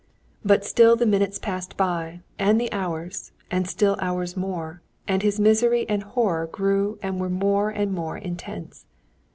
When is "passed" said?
1.37-1.77